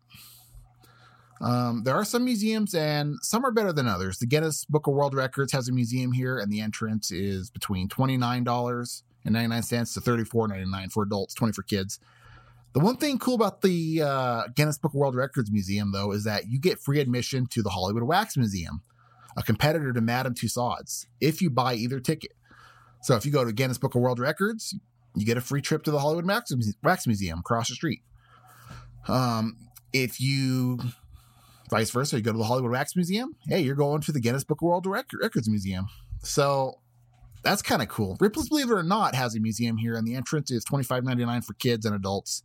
[1.41, 4.17] Um, there are some museums and some are better than others.
[4.17, 7.87] The Guinness Book of World Records has a museum here, and the entrance is between
[7.87, 11.99] $29 and 99 cents to $34.99 for adults, 20 for kids.
[12.73, 16.25] The one thing cool about the uh, Guinness Book of World Records Museum, though, is
[16.25, 18.81] that you get free admission to the Hollywood Wax Museum,
[19.37, 22.33] a competitor to Madame Tussauds, if you buy either ticket.
[23.01, 24.75] So if you go to Guinness Book of World Records,
[25.15, 26.51] you get a free trip to the Hollywood Wax,
[26.83, 28.01] Wax Museum across the street.
[29.07, 29.57] Um,
[29.91, 30.79] if you,
[31.69, 34.43] vice versa, you go to the Hollywood Wax Museum, hey, you're going to the Guinness
[34.43, 35.87] Book of World Rec- Records Museum.
[36.21, 36.79] So
[37.43, 38.17] that's kind of cool.
[38.19, 41.03] Ripley's Believe It or Not has a museum here, and the entrance is twenty five
[41.03, 42.43] ninety nine for kids and adults.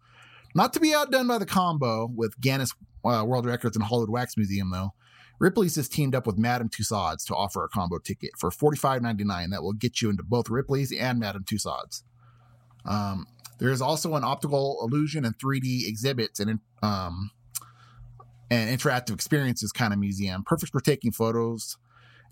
[0.55, 2.73] Not to be outdone by the combo with Guinness
[3.05, 4.95] uh, World Records and Hollywood Wax Museum, though.
[5.41, 9.03] Ripley's has teamed up with Madame Tussauds to offer a combo ticket for forty five
[9.03, 12.05] ninety nine that will get you into both Ripley's and Madame Tussauds.
[12.85, 13.27] Um,
[13.59, 17.31] there is also an optical illusion and 3D exhibits and um,
[18.51, 21.77] and interactive experiences kind of museum, perfect for taking photos.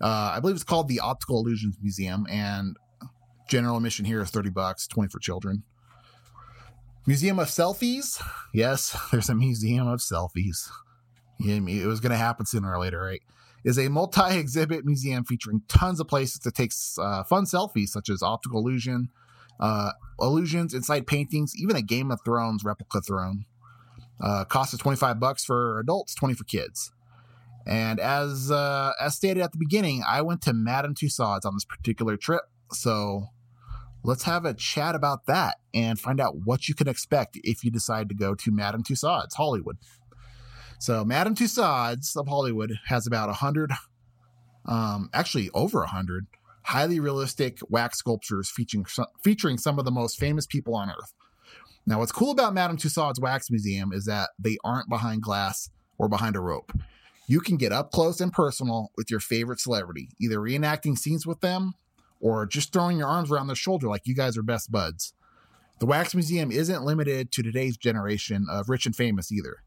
[0.01, 2.77] Uh, I believe it's called the Optical Illusions Museum, and
[3.49, 5.63] general admission here is thirty bucks, twenty for children.
[7.05, 8.21] Museum of Selfies,
[8.53, 10.69] yes, there's a museum of selfies.
[11.39, 13.21] It was going to happen sooner or later, right?
[13.65, 18.21] Is a multi-exhibit museum featuring tons of places to take uh, fun selfies, such as
[18.21, 19.09] optical illusion,
[19.59, 23.45] uh, illusions, inside paintings, even a Game of Thrones replica throne.
[24.21, 26.91] Uh, cost is 25 bucks for adults, 20 for kids.
[27.65, 31.65] And as uh, as stated at the beginning, I went to Madame Tussauds on this
[31.65, 32.41] particular trip.
[32.71, 33.27] So
[34.03, 37.71] let's have a chat about that and find out what you can expect if you
[37.71, 39.77] decide to go to Madame Tussauds, Hollywood.
[40.79, 43.71] So Madame Tussauds of Hollywood has about a 100,
[44.65, 46.27] um, actually over a 100
[46.65, 48.85] highly realistic wax sculptures featuring
[49.23, 51.13] featuring some of the most famous people on earth.
[51.85, 56.07] Now, what's cool about Madame Tussauds Wax Museum is that they aren't behind glass or
[56.07, 56.71] behind a rope.
[57.27, 61.41] You can get up close and personal with your favorite celebrity, either reenacting scenes with
[61.41, 61.73] them
[62.19, 65.13] or just throwing your arms around their shoulder like you guys are best buds.
[65.79, 69.57] The Wax Museum isn't limited to today's generation of rich and famous either.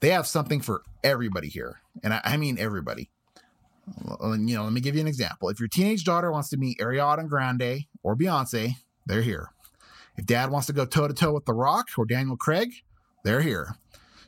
[0.00, 3.10] They have something for everybody here, and I, I mean everybody.
[4.20, 5.48] You know, let me give you an example.
[5.48, 8.74] If your teenage daughter wants to meet Ariana Grande or Beyonce,
[9.06, 9.50] they're here.
[10.16, 12.70] If dad wants to go toe to toe with The Rock or Daniel Craig,
[13.24, 13.76] they're here.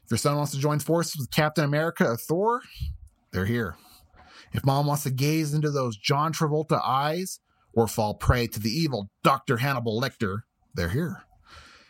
[0.04, 2.62] If your son wants to join forces with Captain America or Thor,
[3.32, 3.76] they're here.
[4.52, 7.40] If mom wants to gaze into those John Travolta eyes
[7.72, 9.58] or fall prey to the evil Dr.
[9.58, 10.40] Hannibal Lecter,
[10.74, 11.22] they're here.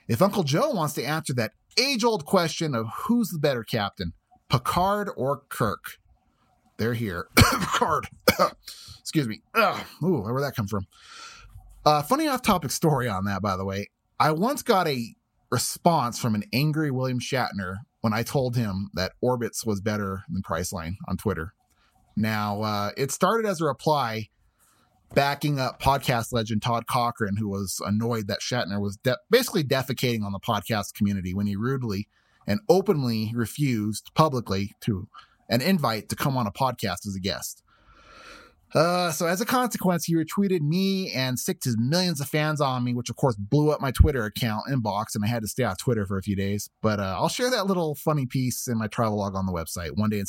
[0.08, 4.12] If Uncle Joe wants to answer that age old question of who's the better captain,
[4.48, 5.98] Picard or Kirk,
[6.80, 7.28] they're here.
[7.36, 8.08] Picard.
[9.00, 9.42] Excuse me.
[9.54, 9.80] Ugh.
[10.02, 10.86] Ooh, where'd that come from?
[11.84, 13.88] Uh, funny off topic story on that, by the way.
[14.18, 15.14] I once got a
[15.50, 20.42] response from an angry William Shatner when I told him that Orbitz was better than
[20.42, 21.52] Priceline on Twitter.
[22.16, 24.28] Now, uh, it started as a reply
[25.14, 30.22] backing up podcast legend Todd Cochrane, who was annoyed that Shatner was de- basically defecating
[30.22, 32.08] on the podcast community when he rudely
[32.46, 35.08] and openly refused publicly to
[35.50, 37.62] an invite to come on a podcast as a guest.
[38.72, 42.84] Uh, so as a consequence, he retweeted me and sicked his millions of fans on
[42.84, 45.64] me, which of course blew up my Twitter account inbox, and I had to stay
[45.64, 46.70] off Twitter for a few days.
[46.80, 49.96] But uh, I'll share that little funny piece in my travel log on the website,
[49.96, 50.26] one day in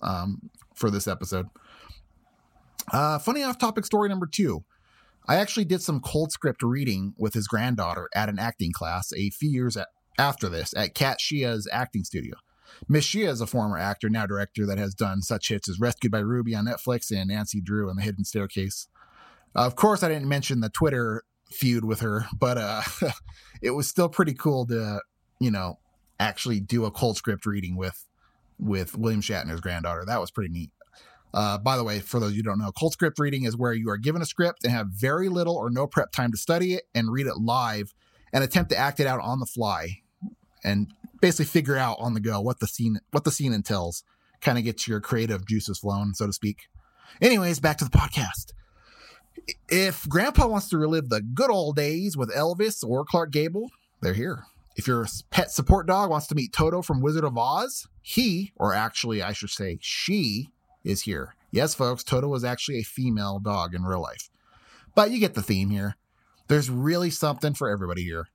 [0.00, 1.46] um, for this episode.
[2.90, 4.64] Uh, funny off topic story number two.
[5.28, 9.28] I actually did some cold script reading with his granddaughter at an acting class a
[9.28, 9.76] few years
[10.18, 12.36] after this at Katt Shea's acting studio.
[12.88, 16.12] Miss Shea is a former actor, now director, that has done such hits as Rescued
[16.12, 18.88] by Ruby on Netflix and Nancy Drew and The Hidden Staircase.
[19.56, 22.82] Uh, of course, I didn't mention the Twitter feud with her, but uh,
[23.62, 25.00] it was still pretty cool to,
[25.40, 25.78] you know,
[26.20, 28.04] actually do a cold script reading with
[28.58, 30.04] with William Shatner's granddaughter.
[30.04, 30.70] That was pretty neat.
[31.32, 33.88] Uh, by the way, for those you don't know, cold script reading is where you
[33.90, 36.84] are given a script and have very little or no prep time to study it
[36.94, 37.94] and read it live
[38.32, 40.00] and attempt to act it out on the fly.
[40.64, 44.02] And basically figure out on the go what the scene what the scene entails.
[44.40, 46.68] Kind of get your creative juices flowing, so to speak.
[47.20, 48.52] Anyways, back to the podcast.
[49.68, 53.68] If Grandpa wants to relive the good old days with Elvis or Clark Gable,
[54.00, 54.44] they're here.
[54.76, 58.74] If your pet support dog wants to meet Toto from Wizard of Oz, he, or
[58.74, 60.50] actually I should say she,
[60.84, 61.34] is here.
[61.50, 64.30] Yes, folks, Toto was actually a female dog in real life.
[64.94, 65.96] But you get the theme here.
[66.48, 68.28] There's really something for everybody here.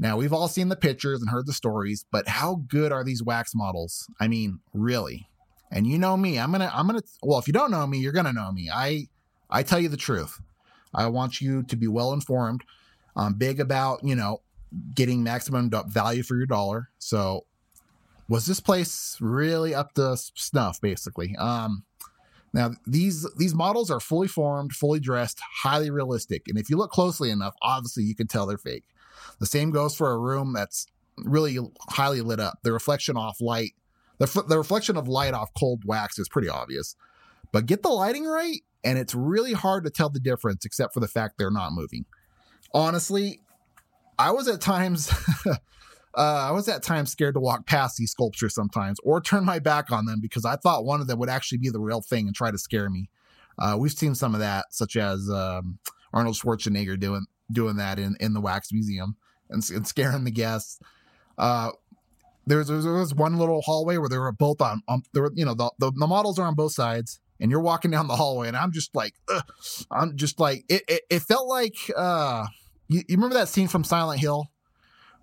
[0.00, 3.22] Now, we've all seen the pictures and heard the stories, but how good are these
[3.22, 4.08] wax models?
[4.18, 5.28] I mean, really?
[5.70, 7.86] And you know me, I'm going to I'm going to well, if you don't know
[7.86, 8.70] me, you're going to know me.
[8.72, 9.08] I
[9.50, 10.40] I tell you the truth.
[10.94, 12.62] I want you to be well informed.
[13.14, 14.40] I'm big about, you know,
[14.94, 16.88] getting maximum value for your dollar.
[16.98, 17.44] So,
[18.26, 21.36] was this place really up to snuff basically?
[21.36, 21.84] Um
[22.52, 26.90] now these these models are fully formed, fully dressed, highly realistic, and if you look
[26.90, 28.84] closely enough, obviously you can tell they're fake.
[29.40, 32.58] The same goes for a room that's really highly lit up.
[32.62, 33.72] The reflection off light,
[34.18, 36.94] the, the reflection of light off cold wax is pretty obvious.
[37.52, 41.00] But get the lighting right, and it's really hard to tell the difference except for
[41.00, 42.04] the fact they're not moving.
[42.72, 43.40] Honestly,
[44.18, 45.12] I was at times.
[45.46, 45.56] uh,
[46.14, 49.90] I was at times scared to walk past these sculptures sometimes or turn my back
[49.90, 52.34] on them because I thought one of them would actually be the real thing and
[52.34, 53.08] try to scare me.
[53.58, 55.78] Uh, we've seen some of that, such as um,
[56.12, 59.16] Arnold Schwarzenegger doing doing that in, in the wax museum
[59.48, 60.78] and, and scaring the guests.
[61.38, 61.70] Uh,
[62.46, 65.44] there's there was one little hallway where they were both on, um, there were, you
[65.44, 68.48] know, the, the, the, models are on both sides and you're walking down the hallway
[68.48, 69.44] and I'm just like, ugh,
[69.90, 72.46] I'm just like, it, it, it felt like, uh,
[72.88, 74.46] you, you, remember that scene from Silent Hill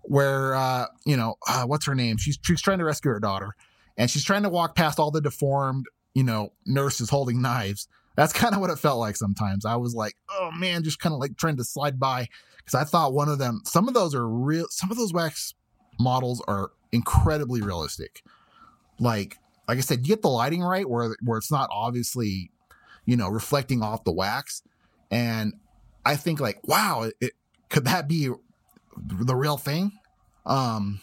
[0.03, 2.17] where, uh, you know, uh, what's her name?
[2.17, 3.55] She's, she's trying to rescue her daughter
[3.97, 7.87] and she's trying to walk past all the deformed, you know, nurses holding knives.
[8.17, 9.63] That's kind of what it felt like sometimes.
[9.63, 12.27] I was like, oh man, just kind of like trying to slide by
[12.57, 15.53] because I thought one of them, some of those are real, some of those wax
[15.99, 18.23] models are incredibly realistic.
[18.99, 22.49] Like, like I said, you get the lighting right where where it's not obviously,
[23.05, 24.63] you know, reflecting off the wax,
[25.11, 25.53] and
[26.03, 27.33] I think like, wow, it,
[27.69, 28.31] could that be
[28.97, 29.91] the real thing?
[30.43, 31.01] Um,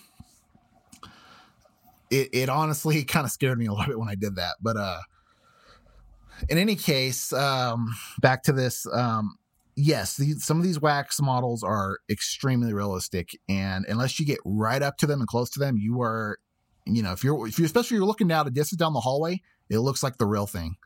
[2.11, 4.77] it it honestly kind of scared me a little bit when I did that, but
[4.77, 4.99] uh
[6.49, 8.87] in any case, um, back to this.
[8.93, 9.37] Um,
[9.77, 14.97] yes, some of these wax models are extremely realistic, and unless you get right up
[14.99, 16.39] to them and close to them, you are,
[16.87, 19.01] you know, if you're, if you especially if you're looking down a distance down the
[19.01, 20.77] hallway, it looks like the real thing.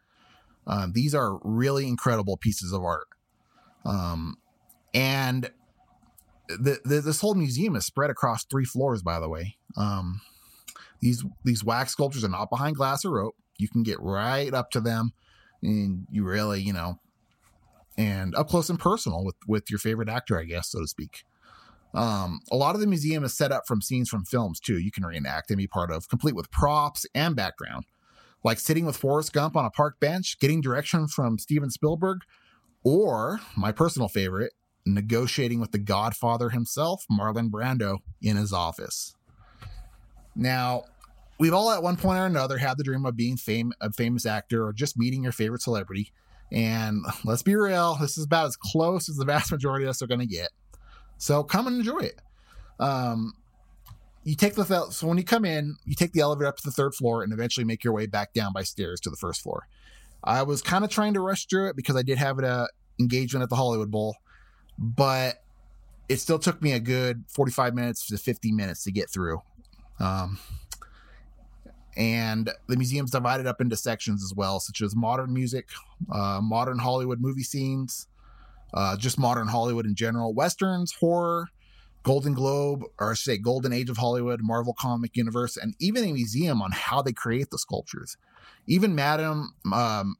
[0.66, 3.08] Um, these are really incredible pieces of art.
[3.86, 4.36] Um,
[4.92, 5.50] and
[6.48, 9.56] the, the, this whole museum is spread across three floors, by the way.
[9.76, 10.20] Um,
[11.00, 13.36] these these wax sculptures are not behind glass or rope.
[13.56, 15.12] You can get right up to them,
[15.62, 16.98] and you really, you know,
[17.96, 21.24] and up close and personal with with your favorite actor, I guess, so to speak.
[21.94, 24.78] Um, a lot of the museum is set up from scenes from films too.
[24.78, 27.84] You can reenact and be part of, complete with props and background,
[28.44, 32.18] like sitting with Forrest Gump on a park bench, getting direction from Steven Spielberg,
[32.84, 34.52] or my personal favorite,
[34.86, 39.14] negotiating with the Godfather himself, Marlon Brando, in his office.
[40.36, 40.84] Now,
[41.38, 44.26] we've all at one point or another had the dream of being fame, a famous
[44.26, 46.12] actor or just meeting your favorite celebrity.
[46.50, 50.02] And let's be real, this is about as close as the vast majority of us
[50.02, 50.50] are going to get.
[51.18, 52.20] So come and enjoy it.
[52.80, 53.34] Um,
[54.24, 56.70] you take the so when you come in, you take the elevator up to the
[56.70, 59.66] third floor and eventually make your way back down by stairs to the first floor.
[60.22, 62.66] I was kind of trying to rush through it because I did have an
[63.00, 64.16] engagement at the Hollywood Bowl,
[64.76, 65.42] but
[66.08, 69.40] it still took me a good 45 minutes to 50 minutes to get through.
[70.00, 70.38] Um,
[71.98, 75.68] and the museum's divided up into sections as well, such as modern music,
[76.12, 78.06] uh, modern Hollywood movie scenes,
[78.72, 81.48] uh, just modern Hollywood in general, westerns, horror,
[82.04, 86.12] Golden Globe, or I say Golden Age of Hollywood, Marvel Comic Universe, and even a
[86.12, 88.16] museum on how they create the sculptures.
[88.68, 90.14] Even Madame, um,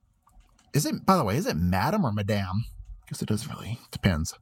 [0.75, 2.65] is it, by the way, is it Madame or Madame?
[2.67, 4.35] I guess it doesn't really, depends.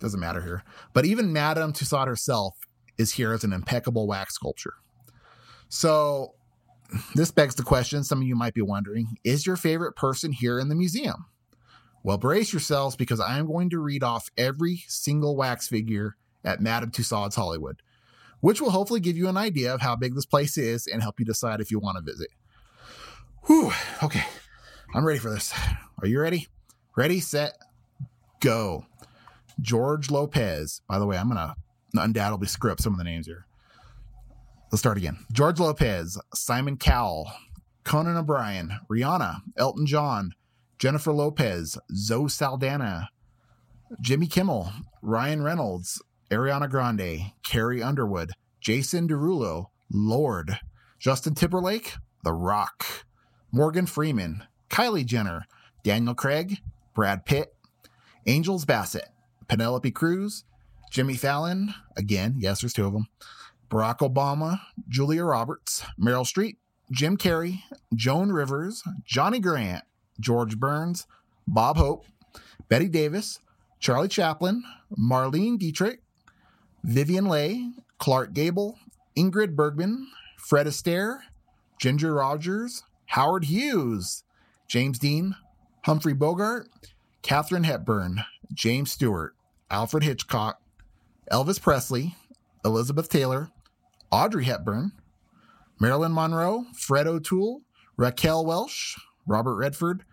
[0.00, 0.64] Doesn't matter here.
[0.94, 2.56] But even Madame Tussaud herself
[2.96, 4.74] is here as an impeccable wax sculpture.
[5.68, 6.34] So
[7.14, 10.58] this begs the question some of you might be wondering is your favorite person here
[10.58, 11.26] in the museum?
[12.02, 16.60] Well, brace yourselves because I am going to read off every single wax figure at
[16.60, 17.80] Madame Tussauds Hollywood,
[18.40, 21.18] which will hopefully give you an idea of how big this place is and help
[21.18, 22.28] you decide if you want to visit.
[23.46, 24.24] Whew, okay,
[24.94, 25.54] I'm ready for this.
[26.00, 26.48] Are you ready?
[26.96, 27.54] Ready, set,
[28.40, 28.86] go.
[29.60, 30.82] George Lopez.
[30.88, 31.54] By the way, I'm going to
[31.94, 33.46] undoubtedly screw up some of the names here.
[34.74, 35.18] Let's start again.
[35.30, 37.30] George Lopez, Simon Cowell,
[37.84, 40.32] Conan O'Brien, Rihanna, Elton John,
[40.80, 43.08] Jennifer Lopez, Zoe Saldana,
[44.00, 50.58] Jimmy Kimmel, Ryan Reynolds, Ariana Grande, Carrie Underwood, Jason Derulo, Lorde,
[50.98, 53.06] Justin Timberlake, The Rock,
[53.52, 55.46] Morgan Freeman, Kylie Jenner,
[55.84, 56.58] Daniel Craig,
[56.96, 57.54] Brad Pitt,
[58.26, 59.08] Angela Bassett,
[59.46, 60.42] Penelope Cruz,
[60.90, 63.06] Jimmy Fallon, again, yes, there's two of them,
[63.70, 66.56] Barack Obama, Julia Roberts, Meryl Streep,
[66.90, 67.60] Jim Carrey,
[67.94, 69.84] Joan Rivers, Johnny Grant,
[70.20, 71.06] George Burns,
[71.46, 72.04] Bob Hope,
[72.68, 73.40] Bette Davis,
[73.80, 74.62] Charlie Chaplin,
[74.96, 76.00] Marlene Dietrich,
[76.82, 78.78] Vivien Leigh, Clark Gable,
[79.16, 81.20] Ingrid Bergman, Fred Astaire,
[81.78, 84.24] Ginger Rogers, Howard Hughes,
[84.68, 85.36] James Dean,
[85.84, 86.68] Humphrey Bogart,
[87.22, 89.34] Katharine Hepburn, James Stewart,
[89.70, 90.60] Alfred Hitchcock,
[91.30, 92.16] Elvis Presley,
[92.64, 93.50] Elizabeth Taylor,
[94.10, 94.92] Audrey Hepburn,
[95.80, 97.62] Marilyn Monroe, Fred O'Toole,
[97.96, 98.96] Raquel Welch,
[99.26, 100.04] Robert Redford,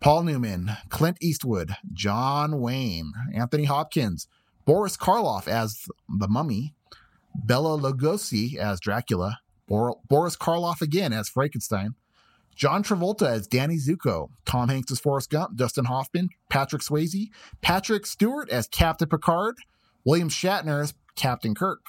[0.00, 4.28] Paul Newman, Clint Eastwood, John Wayne, Anthony Hopkins,
[4.64, 6.74] Boris Karloff as the Mummy,
[7.34, 11.94] Bela Lugosi as Dracula, Bor- Boris Karloff again as Frankenstein,
[12.54, 17.30] John Travolta as Danny Zuko, Tom Hanks as Forrest Gump, Dustin Hoffman, Patrick Swayze,
[17.62, 19.56] Patrick Stewart as Captain Picard,
[20.04, 21.80] William Shatner as Captain Kirk,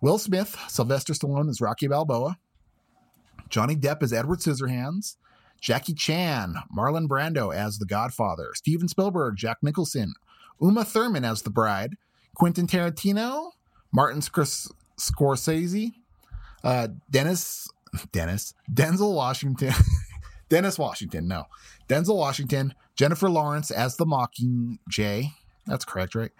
[0.00, 2.38] Will Smith, Sylvester Stallone as Rocky Balboa,
[3.48, 5.16] Johnny Depp as Edward Scissorhands,
[5.60, 10.14] Jackie Chan, Marlon Brando as the Godfather, Steven Spielberg, Jack Nicholson,
[10.60, 11.96] Uma Thurman as the bride,
[12.34, 13.52] Quentin Tarantino,
[13.92, 15.92] Martin Scorsese,
[16.64, 17.68] uh, Dennis,
[18.10, 19.72] Dennis, Denzel Washington,
[20.48, 21.44] Dennis Washington, no,
[21.88, 25.30] Denzel Washington, Jennifer Lawrence as the Mockingjay.
[25.66, 26.32] That's correct, right?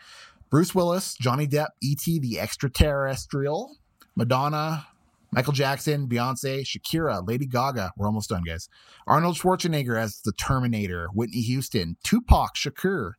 [0.52, 2.18] Bruce Willis, Johnny Depp, E.T.
[2.18, 3.78] the Extraterrestrial,
[4.14, 4.86] Madonna,
[5.32, 7.92] Michael Jackson, Beyonce, Shakira, Lady Gaga.
[7.96, 8.68] We're almost done, guys.
[9.06, 13.12] Arnold Schwarzenegger as the Terminator, Whitney Houston, Tupac Shakur,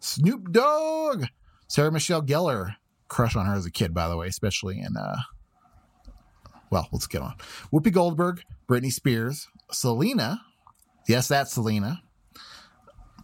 [0.00, 1.26] Snoop Dogg,
[1.68, 2.74] Sarah Michelle Gellar.
[3.06, 5.18] Crush on her as a kid, by the way, especially in uh
[6.70, 7.34] well, let's get on.
[7.72, 10.40] Whoopi Goldberg, Britney Spears, Selena.
[11.06, 12.02] Yes, that's Selena.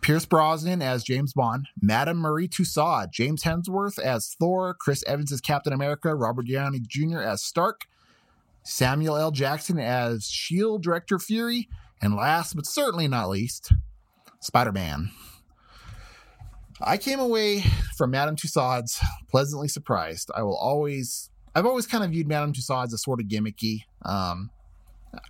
[0.09, 5.42] Pierce Brosnan as James Bond, Madame Marie Tussaud, James Hemsworth as Thor, Chris Evans as
[5.42, 7.18] Captain America, Robert Downey Jr.
[7.18, 7.82] as Stark,
[8.62, 9.30] Samuel L.
[9.30, 11.68] Jackson as Shield Director Fury,
[12.00, 13.70] and last but certainly not least,
[14.40, 15.11] Spider Man.
[16.80, 17.62] I came away
[17.94, 20.30] from Madame Tussauds pleasantly surprised.
[20.34, 23.80] I will always, I've always kind of viewed Madame Tussauds as sort of gimmicky.
[24.06, 24.48] Um,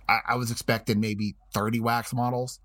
[0.07, 2.61] I, I was expecting maybe 30 wax models,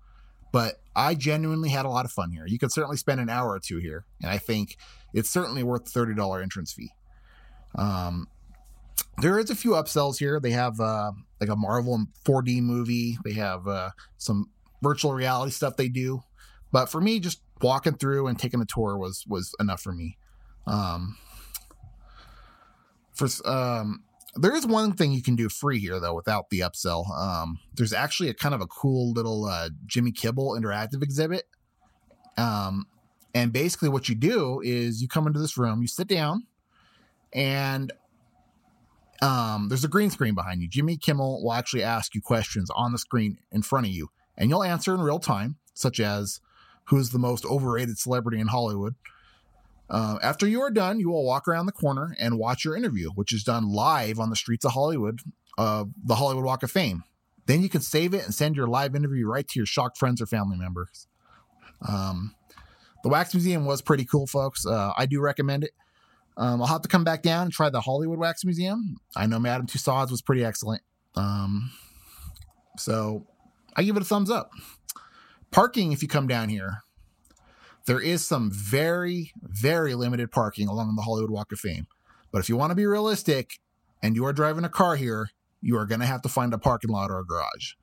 [0.53, 2.45] but I genuinely had a lot of fun here.
[2.45, 4.77] You could certainly spend an hour or two here, and I think
[5.13, 6.91] it's certainly worth the thirty dollar entrance fee.
[7.75, 8.27] Um,
[9.21, 10.39] there is a few upsells here.
[10.39, 13.17] They have uh, like a Marvel 4D movie.
[13.23, 14.49] They have uh, some
[14.81, 16.21] virtual reality stuff they do.
[16.71, 20.17] But for me, just walking through and taking a tour was was enough for me.
[20.67, 21.17] Um,
[23.13, 24.03] for um,
[24.35, 27.09] there is one thing you can do free here though without the upsell.
[27.17, 31.43] Um, there's actually a kind of a cool little uh, Jimmy Kimmel interactive exhibit.
[32.37, 32.87] Um,
[33.33, 36.47] and basically, what you do is you come into this room, you sit down,
[37.33, 37.91] and
[39.21, 40.67] um, there's a green screen behind you.
[40.67, 44.49] Jimmy Kimmel will actually ask you questions on the screen in front of you, and
[44.49, 46.39] you'll answer in real time, such as
[46.85, 48.95] who's the most overrated celebrity in Hollywood.
[49.89, 53.09] Uh, after you are done, you will walk around the corner and watch your interview,
[53.11, 55.19] which is done live on the streets of Hollywood,
[55.57, 57.03] uh, the Hollywood Walk of Fame.
[57.45, 60.21] Then you can save it and send your live interview right to your shocked friends
[60.21, 61.07] or family members.
[61.87, 62.33] Um,
[63.03, 64.65] the Wax Museum was pretty cool, folks.
[64.65, 65.71] Uh, I do recommend it.
[66.37, 68.97] Um, I'll have to come back down and try the Hollywood Wax Museum.
[69.15, 70.81] I know Madame Tussauds was pretty excellent.
[71.15, 71.71] Um,
[72.77, 73.27] so
[73.75, 74.51] I give it a thumbs up.
[75.51, 76.81] Parking, if you come down here,
[77.85, 81.87] there is some very, very limited parking along the Hollywood Walk of Fame.
[82.31, 83.59] But if you want to be realistic
[84.01, 85.29] and you are driving a car here,
[85.61, 87.73] you are going to have to find a parking lot or a garage.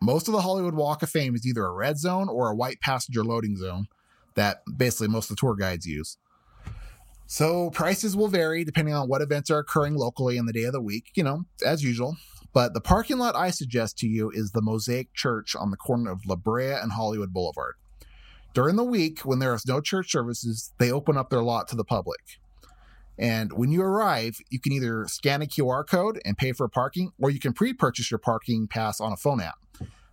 [0.00, 2.80] Most of the Hollywood Walk of Fame is either a red zone or a white
[2.80, 3.86] passenger loading zone
[4.34, 6.16] that basically most of the tour guides use.
[7.26, 10.72] So prices will vary depending on what events are occurring locally and the day of
[10.72, 12.16] the week, you know, as usual.
[12.52, 16.10] But the parking lot I suggest to you is the Mosaic Church on the corner
[16.12, 17.74] of La Brea and Hollywood Boulevard.
[18.56, 21.76] During the week, when there is no church services, they open up their lot to
[21.76, 22.20] the public.
[23.18, 27.12] And when you arrive, you can either scan a QR code and pay for parking,
[27.20, 29.58] or you can pre purchase your parking pass on a phone app.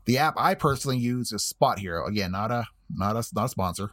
[0.03, 2.05] The app I personally use is SpotHero.
[2.05, 3.91] Again, not a not a not a sponsor,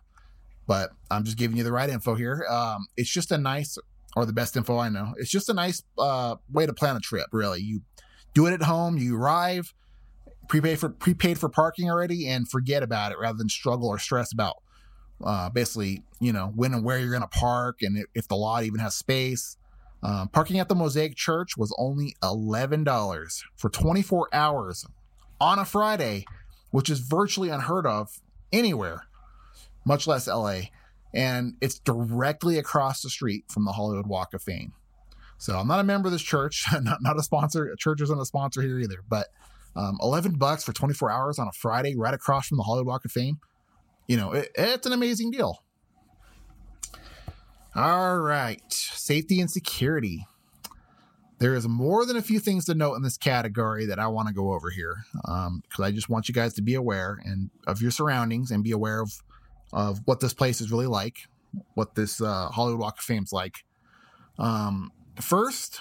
[0.67, 2.45] but I'm just giving you the right info here.
[2.51, 3.79] Um, it's just a nice
[4.17, 5.15] or the best info I know.
[5.19, 7.29] It's just a nice uh, way to plan a trip.
[7.31, 7.83] Really, you
[8.35, 8.99] do it at home.
[8.99, 9.73] You arrive,
[10.51, 14.33] prepaid for prepaid for parking already and forget about it rather than struggle or stress
[14.33, 14.57] about
[15.25, 18.65] uh, basically you know when and where you're going to park and if the lot
[18.65, 19.57] even has space.
[20.03, 24.87] Um, parking at the mosaic church was only $11 for 24 hours
[25.39, 26.25] on a friday
[26.71, 28.19] which is virtually unheard of
[28.51, 29.03] anywhere
[29.85, 30.61] much less la
[31.13, 34.73] and it's directly across the street from the hollywood walk of fame.
[35.37, 36.65] So i'm not a member of this church.
[36.81, 37.67] Not, not a sponsor.
[37.67, 39.29] A church isn't a sponsor here either but
[39.77, 43.05] um, 11 bucks for 24 hours on a Friday right across from the Hollywood Walk
[43.05, 43.39] of Fame.
[44.07, 45.63] You know, it, it's an amazing deal.
[47.75, 50.27] All right, safety and security.
[51.39, 54.29] There is more than a few things to note in this category that I want
[54.29, 55.49] to go over here because
[55.79, 58.73] um, I just want you guys to be aware and of your surroundings and be
[58.73, 59.13] aware of
[59.73, 61.29] of what this place is really like,
[61.75, 63.65] what this uh, Hollywood Walk of Fame's like.
[64.39, 64.91] Um,
[65.21, 65.81] first,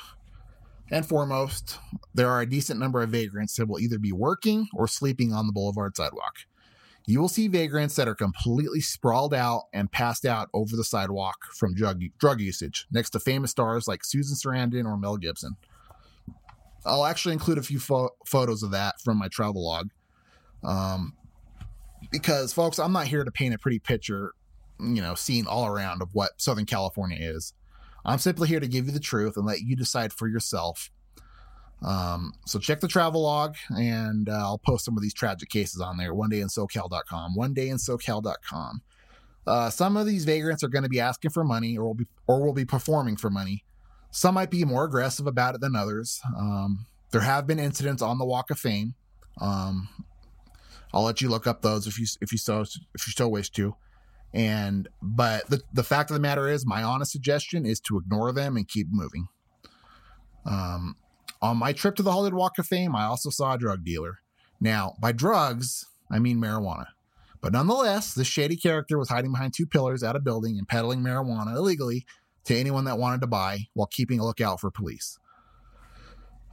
[0.91, 1.77] and foremost,
[2.13, 5.47] there are a decent number of vagrants that will either be working or sleeping on
[5.47, 6.37] the boulevard sidewalk.
[7.05, 11.37] You will see vagrants that are completely sprawled out and passed out over the sidewalk
[11.55, 15.55] from drug, drug usage, next to famous stars like Susan Sarandon or Mel Gibson.
[16.85, 19.89] I'll actually include a few fo- photos of that from my travel log.
[20.63, 21.15] Um,
[22.11, 24.33] because, folks, I'm not here to paint a pretty picture,
[24.79, 27.53] you know, seen all around of what Southern California is.
[28.09, 30.89] I'm simply here to give you the truth and let you decide for yourself.
[31.85, 35.79] Um, so check the travel log and uh, I'll post some of these tragic cases
[35.79, 36.13] on there.
[36.13, 37.35] One day in SoCal.com.
[37.35, 38.81] One day in SoCal.com.
[39.45, 42.07] Uh, some of these vagrants are going to be asking for money or will be
[42.27, 43.63] or will be performing for money.
[44.11, 46.19] Some might be more aggressive about it than others.
[46.35, 48.95] Um, there have been incidents on the Walk of Fame.
[49.39, 49.87] Um,
[50.93, 53.51] I'll let you look up those if you if you so if you still wish
[53.51, 53.75] to.
[54.33, 58.31] And but the the fact of the matter is, my honest suggestion is to ignore
[58.31, 59.27] them and keep moving.
[60.45, 60.95] Um,
[61.41, 64.19] on my trip to the Hollywood Walk of Fame, I also saw a drug dealer.
[64.59, 66.87] Now, by drugs, I mean marijuana.
[67.41, 70.99] But nonetheless, this shady character was hiding behind two pillars at a building and peddling
[70.99, 72.05] marijuana illegally
[72.45, 75.17] to anyone that wanted to buy while keeping a lookout for police.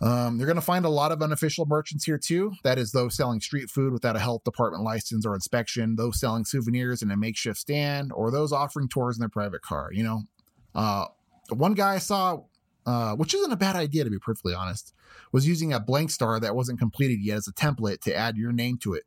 [0.03, 2.53] Um, you're going to find a lot of unofficial merchants here too.
[2.65, 6.45] That is, those selling street food without a health department license or inspection, those selling
[6.45, 9.91] souvenirs in a makeshift stand, or those offering tours in their private car.
[9.93, 10.23] You know,
[10.75, 11.07] uh,
[11.49, 12.43] one guy I saw,
[12.85, 14.93] uh, which isn't a bad idea to be perfectly honest,
[15.33, 18.53] was using a blank star that wasn't completed yet as a template to add your
[18.53, 19.05] name to it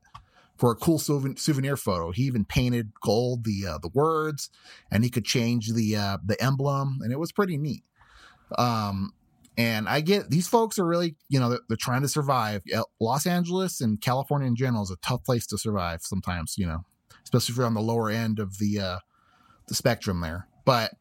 [0.57, 2.11] for a cool souvenir photo.
[2.11, 4.49] He even painted gold the uh, the words,
[4.91, 7.83] and he could change the uh, the emblem, and it was pretty neat.
[8.57, 9.13] Um,
[9.59, 12.63] And I get these folks are really, you know, they're, they're trying to survive.
[13.01, 16.85] Los Angeles and California in general is a tough place to survive sometimes, you know,
[17.25, 18.99] especially if you're on the lower end of the uh,
[19.67, 20.47] the spectrum there.
[20.63, 20.93] But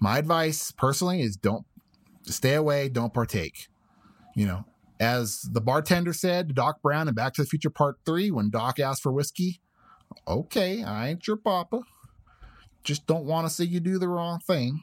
[0.00, 1.66] my advice personally is don't
[2.22, 3.68] stay away, don't partake.
[4.34, 4.64] You know,
[4.98, 8.48] as the bartender said to Doc Brown in Back to the Future Part 3 when
[8.48, 9.60] Doc asked for whiskey,
[10.26, 11.82] okay, I ain't your papa.
[12.84, 14.80] Just don't want to see you do the wrong thing.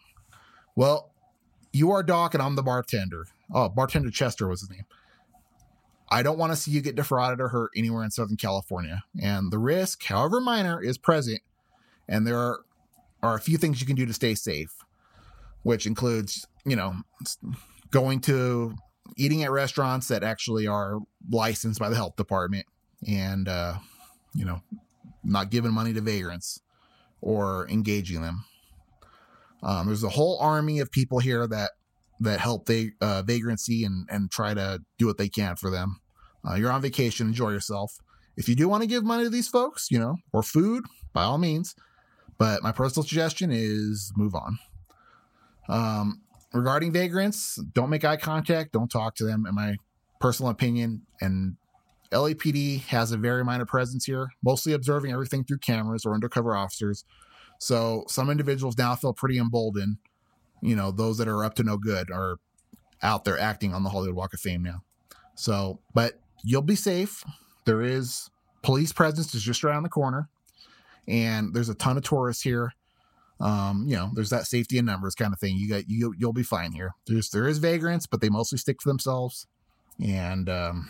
[0.75, 1.08] Well,
[1.71, 3.25] you are Doc and I'm the bartender.
[3.53, 4.85] Oh, bartender Chester was his name.
[6.11, 9.03] I don't want to see you get defrauded or hurt anywhere in Southern California.
[9.21, 11.41] And the risk, however minor, is present.
[12.07, 12.59] And there are,
[13.21, 14.73] are a few things you can do to stay safe,
[15.61, 16.95] which includes, you know,
[17.91, 18.75] going to
[19.17, 20.99] eating at restaurants that actually are
[21.29, 22.65] licensed by the health department
[23.07, 23.75] and, uh,
[24.33, 24.61] you know,
[25.23, 26.61] not giving money to vagrants
[27.21, 28.45] or engaging them.
[29.63, 31.71] Um, there's a whole army of people here that
[32.21, 35.99] that help they uh, vagrancy and and try to do what they can for them.
[36.47, 37.97] Uh, you're on vacation, enjoy yourself.
[38.37, 41.23] If you do want to give money to these folks, you know, or food, by
[41.23, 41.75] all means.
[42.37, 44.59] But my personal suggestion is move on.
[45.67, 46.21] Um,
[46.53, 49.45] regarding vagrants, don't make eye contact, don't talk to them.
[49.45, 49.75] In my
[50.21, 51.57] personal opinion, and
[52.11, 57.03] LAPD has a very minor presence here, mostly observing everything through cameras or undercover officers.
[57.59, 59.97] So some individuals now feel pretty emboldened.
[60.61, 62.37] You know, those that are up to no good are
[63.01, 64.83] out there acting on the Hollywood Walk of Fame now.
[65.35, 67.23] So, but you'll be safe.
[67.65, 68.29] There is
[68.61, 70.29] police presence is just around the corner,
[71.07, 72.73] and there's a ton of tourists here.
[73.39, 75.55] Um, you know, there's that safety in numbers kind of thing.
[75.55, 76.91] You got you you'll be fine here.
[77.07, 79.47] There's there is vagrants, but they mostly stick to themselves,
[80.03, 80.89] and um,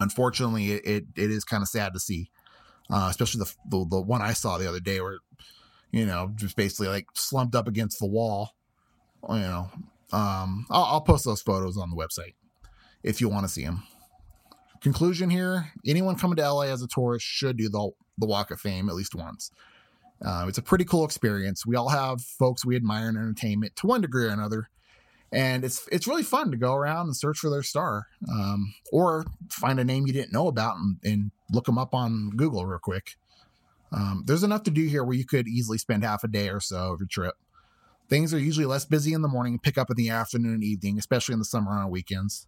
[0.00, 2.30] unfortunately, it, it, it is kind of sad to see,
[2.90, 5.18] uh, especially the, the the one I saw the other day where
[5.94, 8.50] you know, just basically like slumped up against the wall.
[9.28, 9.70] You know,
[10.12, 12.34] um, I'll, I'll post those photos on the website
[13.04, 13.84] if you want to see them.
[14.80, 18.60] Conclusion here: anyone coming to LA as a tourist should do the the Walk of
[18.60, 19.52] Fame at least once.
[20.20, 21.64] Uh, it's a pretty cool experience.
[21.64, 24.70] We all have folks we admire in entertainment to one degree or another,
[25.30, 29.26] and it's it's really fun to go around and search for their star, um, or
[29.48, 32.80] find a name you didn't know about and, and look them up on Google real
[32.80, 33.14] quick.
[33.94, 36.60] Um, there's enough to do here where you could easily spend half a day or
[36.60, 37.36] so of your trip.
[38.08, 40.98] Things are usually less busy in the morning pick up in the afternoon and evening,
[40.98, 42.46] especially in the summer on weekends.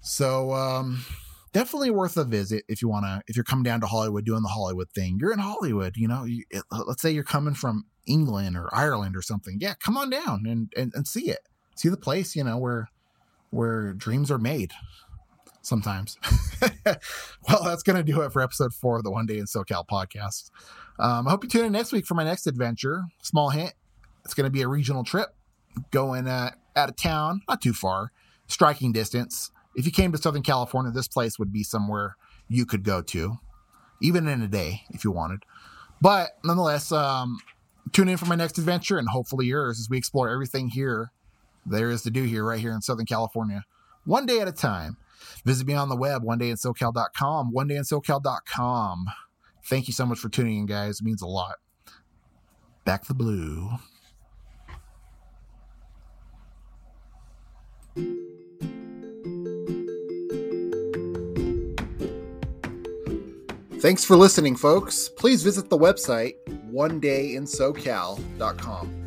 [0.00, 1.04] So um,
[1.52, 3.22] definitely worth a visit if you want to.
[3.28, 5.96] If you're coming down to Hollywood doing the Hollywood thing, you're in Hollywood.
[5.96, 9.58] You know, you, it, let's say you're coming from England or Ireland or something.
[9.60, 11.40] Yeah, come on down and, and and see it.
[11.76, 12.34] See the place.
[12.34, 12.88] You know where
[13.50, 14.72] where dreams are made
[15.62, 16.18] sometimes.
[16.86, 19.86] well, that's going to do it for episode four of the One Day in SoCal
[19.86, 20.50] podcast.
[20.98, 23.04] Um, I hope you tune in next week for my next adventure.
[23.22, 23.72] Small hint
[24.24, 25.34] it's going to be a regional trip
[25.90, 28.12] going uh, out of town, not too far,
[28.46, 29.50] striking distance.
[29.74, 32.16] If you came to Southern California, this place would be somewhere
[32.48, 33.38] you could go to,
[34.00, 35.44] even in a day if you wanted.
[36.00, 37.38] But nonetheless, um,
[37.92, 41.10] tune in for my next adventure and hopefully yours as we explore everything here
[41.64, 43.64] there is to do here, right here in Southern California,
[44.04, 44.96] one day at a time.
[45.44, 49.06] Visit me on the web, one day in SoCal.com, one day in SoCal.com.
[49.64, 51.00] Thank you so much for tuning in, guys.
[51.00, 51.56] It means a lot.
[52.84, 53.70] Back the blue.
[63.80, 65.08] Thanks for listening, folks.
[65.08, 66.34] Please visit the website,
[66.70, 69.02] one day in SoCal.com.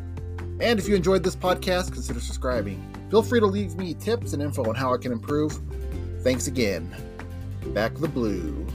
[0.60, 2.82] And if you enjoyed this podcast, consider subscribing.
[3.10, 5.58] Feel free to leave me tips and info on how I can improve.
[6.22, 6.94] Thanks again.
[7.74, 8.66] Back the blue.